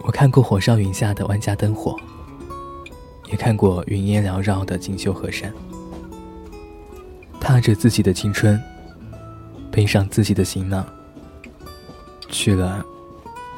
[0.00, 1.96] 我看过火烧云下的万家灯火，
[3.28, 5.52] 也看过云烟缭绕的锦绣河山。
[7.40, 8.60] 踏着自己的青春，
[9.70, 10.86] 背上自己的行囊，
[12.28, 12.84] 去了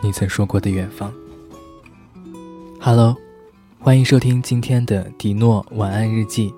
[0.03, 1.13] 你曾说过的远方。
[2.81, 3.17] Hello，
[3.79, 6.53] 欢迎收听今天的迪诺晚安日记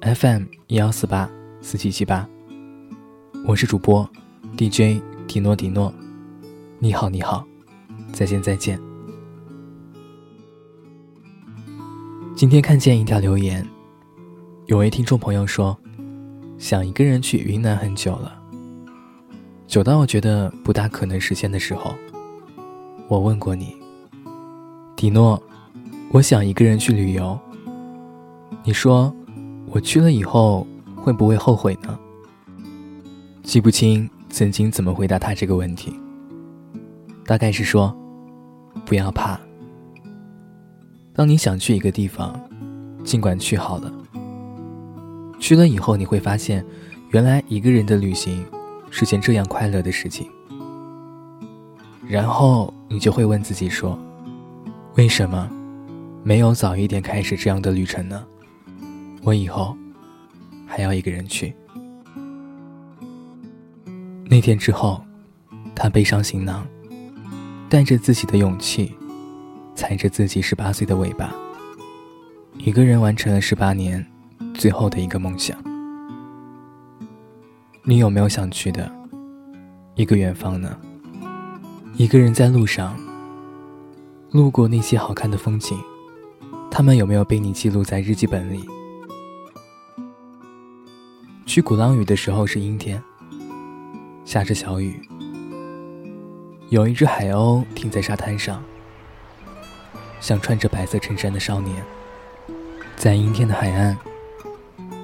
[0.00, 1.28] ，FM 幺四八
[1.60, 2.28] 四七七八。
[3.46, 4.08] 我是主播
[4.56, 5.92] DJ 迪诺迪诺，
[6.78, 7.42] 你好你好，
[8.12, 8.78] 再见再见。
[12.34, 13.66] 今天看见一条留言，
[14.66, 15.74] 有位听众朋友说，
[16.58, 18.38] 想一个人去云南很久了，
[19.66, 21.94] 久到我觉得不大可能实现的时候，
[23.08, 23.74] 我问过你，
[24.94, 25.42] 迪诺，
[26.12, 27.38] 我想一个人去旅游。
[28.64, 29.10] 你说，
[29.70, 31.98] 我去了以后会不会后悔呢？
[33.42, 35.98] 记不清曾经怎么回答他这个问题，
[37.26, 37.94] 大概是说，
[38.84, 39.38] 不要怕。
[41.12, 42.40] 当你想去一个地方，
[43.02, 43.92] 尽管去好了。
[45.40, 46.64] 去了以后，你会发现，
[47.10, 48.46] 原来一个人的旅行
[48.90, 50.30] 是件这样快乐的事情。
[52.08, 53.98] 然后你就会问自己说，
[54.94, 55.50] 为什么
[56.22, 58.24] 没有早一点开始这样的旅程呢？
[59.24, 59.76] 我以后
[60.64, 61.52] 还要一个人去。
[64.28, 65.02] 那天之后，
[65.74, 66.64] 他背上行囊，
[67.68, 68.94] 带着自己的勇气，
[69.74, 71.34] 踩着自己十八岁的尾巴，
[72.58, 74.04] 一个人完成了十八年
[74.54, 75.56] 最后的一个梦想。
[77.82, 78.90] 你有没有想去的
[79.96, 80.78] 一个远方呢？
[81.94, 82.96] 一个人在路上，
[84.30, 85.76] 路过那些好看的风景，
[86.70, 88.64] 他们有没有被你记录在日记本里？
[91.46, 93.02] 去鼓浪屿的时候是阴天。
[94.24, 95.00] 下着小雨，
[96.68, 98.60] 有一只海鸥停在沙滩上，
[100.20, 101.80] 像穿着白色衬衫的少年，
[102.96, 103.96] 在阴天的海岸，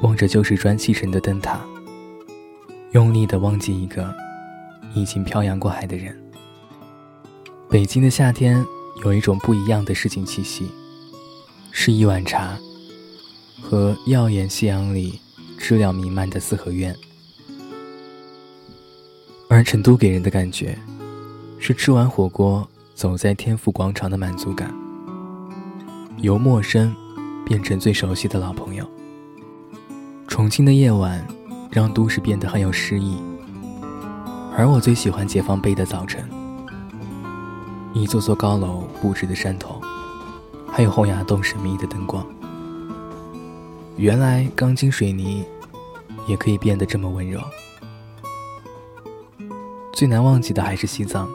[0.00, 1.60] 望着旧石砖砌成的灯塔，
[2.90, 4.12] 用力的忘记一个
[4.92, 6.20] 已经漂洋过海的人。
[7.70, 8.64] 北京的夏天
[9.04, 10.68] 有一种不一样的市井气息，
[11.70, 12.58] 是一碗茶
[13.62, 15.20] 和耀眼夕阳里
[15.58, 16.92] 知了弥漫的四合院。
[19.48, 20.76] 而成都给人的感觉，
[21.64, 24.74] 是吃完火锅走在天府广场的满足感，
[26.16, 26.92] 由陌生
[27.46, 28.84] 变成最熟悉的老朋友。
[30.26, 31.24] 重庆的夜晚
[31.70, 33.16] 让都市变得很有诗意，
[34.56, 36.28] 而我最喜欢解放碑的早晨，
[37.94, 39.80] 一座座高楼布置的山头，
[40.66, 42.26] 还有洪崖洞神秘的灯光。
[43.96, 45.44] 原来钢筋水泥
[46.26, 47.40] 也可以变得这么温柔。
[49.92, 51.30] 最难忘记的还是西藏，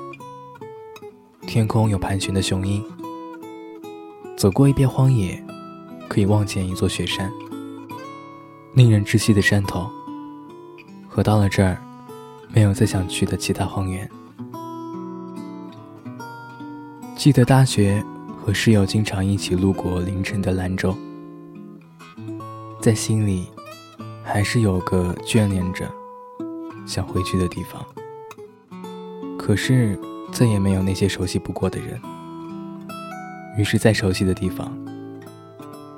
[1.47, 2.83] 天空有盘旋的雄鹰。
[4.35, 5.41] 走过一片荒野，
[6.09, 7.31] 可以望见一座雪山，
[8.73, 9.89] 令人窒息的山头，
[11.07, 11.81] 和到了这儿，
[12.53, 14.07] 没有再想去的其他荒原。
[17.15, 18.03] 记得大学
[18.37, 20.93] 和室友经常一起路过凌晨的兰州，
[22.81, 23.47] 在心里，
[24.21, 25.89] 还是有个眷恋着
[26.85, 27.83] 想回去的地方。
[29.39, 29.97] 可是，
[30.31, 31.99] 再也没有那些熟悉不过的人。
[33.57, 34.71] 于是，再熟悉的地方，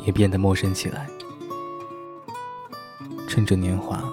[0.05, 1.07] 也变得陌生起来。
[3.27, 4.03] 趁着年华，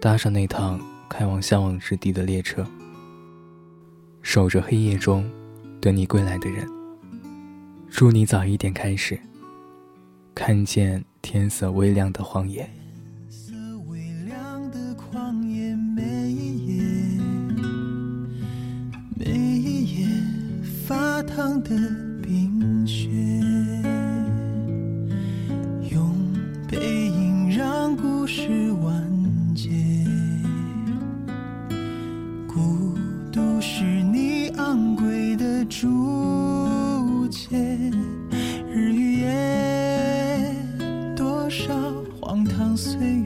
[0.00, 2.64] 搭上那趟开往向往之地的列车，
[4.22, 5.28] 守着黑夜中
[5.80, 6.66] 等你归来的人。
[7.90, 9.18] 祝你早一点开始，
[10.34, 12.68] 看见天色微亮的荒野。
[21.26, 21.70] 烫的
[22.22, 23.08] 冰雪，
[25.90, 26.10] 用
[26.68, 29.04] 背影让故事完
[29.54, 29.70] 结。
[32.46, 32.94] 孤
[33.32, 37.58] 独是你昂贵的竹节，
[38.72, 40.54] 日与夜，
[41.14, 41.74] 多少
[42.20, 42.98] 荒唐岁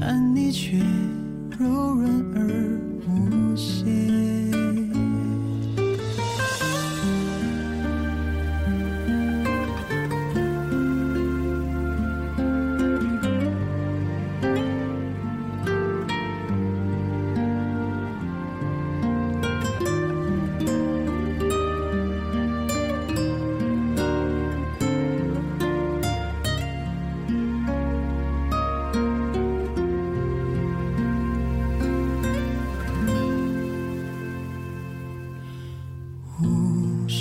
[0.00, 0.78] 但你却
[1.58, 4.03] 柔软而无邪。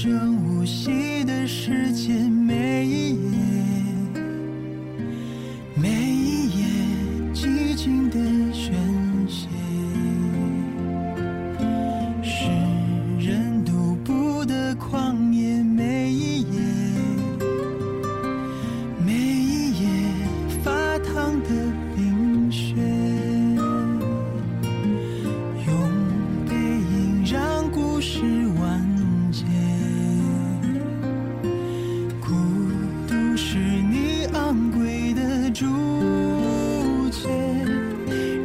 [0.04, 0.12] 悬
[0.44, 2.14] 无息的世界。
[34.72, 35.66] 贵的竹
[37.10, 37.66] 签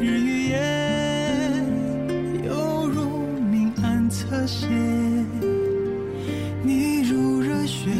[0.01, 0.59] 日与夜
[2.45, 4.67] 犹如明暗侧写。
[6.63, 7.91] 你如热血